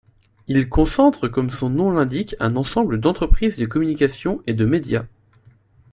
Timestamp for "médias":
4.65-5.05